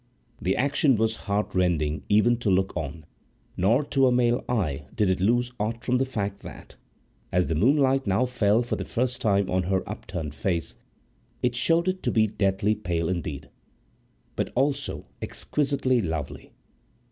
The 0.41 0.55
action 0.55 0.95
was 0.95 1.15
heartrending 1.27 2.01
even 2.09 2.37
to 2.37 2.49
look 2.49 2.75
on; 2.75 3.05
nor, 3.55 3.83
to 3.83 4.07
a 4.07 4.11
male 4.11 4.43
eye, 4.49 4.85
did 4.95 5.11
it 5.11 5.21
lose 5.21 5.51
aught 5.59 5.83
from 5.85 5.97
the 5.99 6.07
fact 6.07 6.39
that, 6.39 6.75
as 7.31 7.45
the 7.45 7.53
moonlight 7.53 8.07
now 8.07 8.25
fell 8.25 8.63
for 8.63 8.75
the 8.75 8.83
first 8.83 9.21
time 9.21 9.47
on 9.47 9.61
her 9.69 9.87
upturned 9.87 10.33
face, 10.33 10.73
it 11.43 11.55
showed 11.55 11.87
it 11.87 12.01
to 12.01 12.09
be 12.09 12.25
deathly 12.25 12.73
pale 12.73 13.09
indeed, 13.09 13.51
but 14.35 14.51
also 14.55 15.05
exquisitely 15.21 16.01
lovely. 16.01 16.51